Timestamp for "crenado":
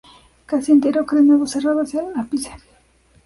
1.09-1.45